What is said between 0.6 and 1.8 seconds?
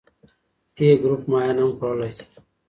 A ګروپ ماهیان هم